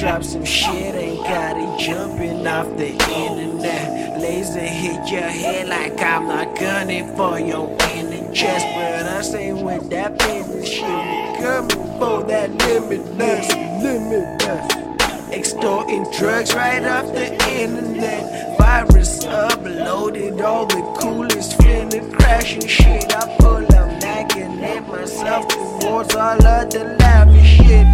drop 0.00 0.24
some 0.24 0.44
shit, 0.44 0.94
ain't 0.94 1.22
got 1.24 1.56
it 1.58 1.78
jumping 1.78 2.46
off 2.46 2.66
the 2.78 2.88
internet. 2.88 4.18
Laser 4.18 4.58
hit 4.58 5.10
your 5.10 5.20
head 5.20 5.68
like 5.68 6.00
I'm 6.00 6.26
not 6.26 6.58
gunning 6.58 7.14
for 7.16 7.38
your 7.38 7.76
inner 7.92 8.32
chest. 8.32 8.64
But 8.74 9.06
I 9.06 9.20
say 9.20 9.52
with 9.52 9.90
that 9.90 10.18
business 10.18 10.66
shit, 10.66 10.82
we 10.82 11.44
coming 11.44 11.98
for 11.98 12.24
that 12.24 12.50
limitless, 12.50 13.48
limitless. 13.82 15.34
Extorting 15.34 16.10
drugs 16.18 16.54
right 16.54 16.82
off 16.84 17.12
the 17.12 17.32
internet. 17.60 18.49
Virus 18.70 19.24
uploaded, 19.24 20.40
all 20.42 20.64
the 20.64 20.80
coolest 21.00 21.58
finna 21.58 22.00
crashing 22.16 22.68
shit. 22.68 23.12
I 23.12 23.36
pull 23.40 23.64
up, 23.74 24.00
nagging 24.00 24.62
at 24.62 24.86
myself 24.86 25.48
towards 25.48 26.14
all 26.14 26.46
of 26.46 26.70
the 26.70 26.96
lavish 27.00 27.56
shit. 27.56 27.86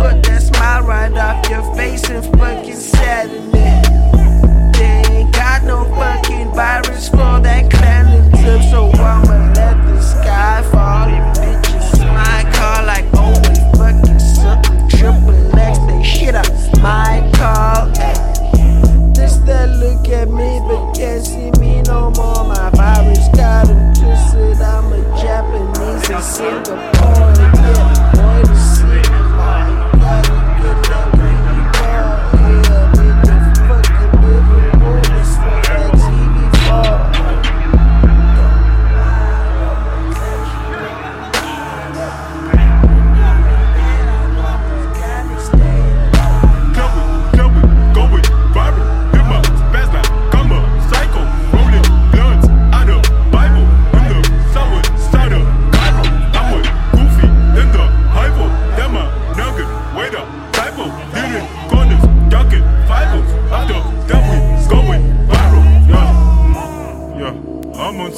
Put 0.00 0.22
that 0.22 0.40
smile 0.40 0.84
right 0.84 1.12
off 1.12 1.50
your 1.50 1.62
face 1.76 2.08
and 2.08 2.24
fucking 2.38 2.74
sadden 2.74 3.50
it. 3.52 4.72
They 4.72 5.02
ain't 5.16 5.34
got 5.34 5.64
no 5.64 5.84
fucking 5.96 6.54
virus 6.54 7.10
for 7.10 7.33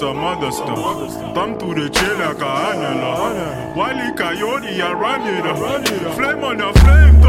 on 0.02 0.14
some 0.14 0.24
other 0.24 0.50
stuff. 0.50 1.34
Thumb 1.34 1.58
to 1.58 1.74
the 1.74 1.88
chill 1.88 2.18
like 2.18 2.38
a 2.38 2.44
anala. 2.44 3.76
Wily 3.76 4.14
coyote, 4.16 4.82
I 4.82 4.92
run 4.92 5.22
it 5.22 5.46
up. 5.46 6.14
Flame 6.14 6.44
on 6.44 6.58
the 6.58 6.72
flame, 6.80 7.20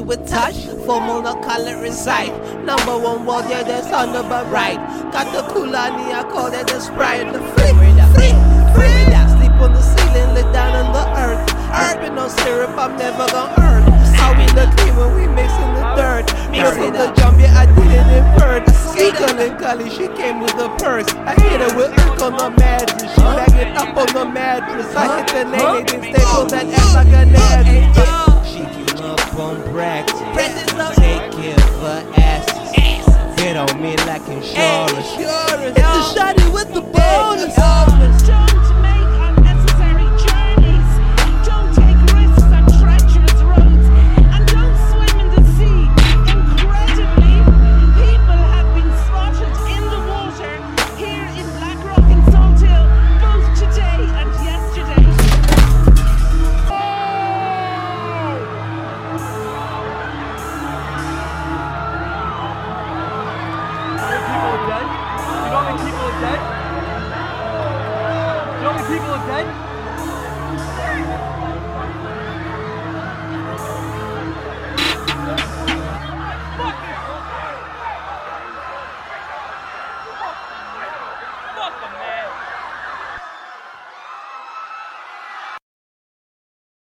like 0.00 0.08
with 0.08 0.28
touch, 0.28 0.66
formal 0.86 1.22
no 1.22 1.34
color 1.42 1.84
inside. 1.84 2.32
Number 2.64 2.98
one 2.98 3.26
world, 3.26 3.44
yeah, 3.48 3.62
that's 3.62 3.92
on 3.92 4.12
the 4.12 4.22
right. 4.50 4.78
Got 5.12 5.32
the 5.32 5.42
Kulani, 5.52 6.12
I 6.12 6.22
call 6.30 6.50
that 6.50 6.66
the 6.68 6.80
Sprite. 6.80 7.32
The 7.32 7.40
free, 7.54 7.72
free, 7.74 8.32
free. 8.74 8.98
Sleep 9.38 9.54
on 9.58 9.72
the 9.72 9.82
ceiling, 9.82 10.34
lay 10.34 10.46
down 10.52 10.76
on 10.76 10.92
the 10.92 11.04
earth. 11.18 11.42
Urban 11.70 12.14
no 12.14 12.28
syrup, 12.28 12.76
I'm 12.78 12.96
never 12.96 13.26
gonna 13.26 13.54
earn. 13.60 13.82
How 14.14 14.34
we 14.34 14.46
clean 14.46 14.96
when 14.96 15.14
we 15.14 15.26
mix 15.34 15.52
in 15.52 15.74
the 15.74 15.84
dirt. 15.96 16.26
Mix 16.50 16.76
in 16.76 16.92
the 16.92 17.12
jump, 17.16 17.38
yeah, 17.38 17.58
I 17.58 17.66
did 17.66 17.90
it 17.90 18.08
in 18.18 18.26
bird. 18.38 18.68
Skill 18.74 19.38
and 19.38 19.58
Kali, 19.58 19.90
she 19.90 20.08
came 20.18 20.40
with 20.40 20.54
a 20.54 20.68
purse. 20.78 21.08
I 21.26 21.34
hit 21.34 21.60
her 21.60 21.76
with 21.76 21.90
Irk 21.98 22.22
on 22.22 22.36
the 22.36 22.50
mattress. 22.58 23.14
She 23.14 23.20
back 23.20 23.54
it 23.54 23.76
up 23.76 23.96
on 23.96 24.06
the 24.12 24.24
mattress. 24.24 24.94
I 24.94 25.18
hit 25.18 25.28
the 25.28 25.44
nail, 25.50 25.82
they 25.84 26.12
staple 26.12 26.46
that 26.46 26.66
ass 26.66 26.94
like 26.94 27.14
a 27.14 27.26
It's 35.00 35.14
the 35.14 36.20
shotty 36.20 36.52
with 36.52 36.74
the 36.74 36.80
bonus. 36.80 38.47
Are 69.38 69.67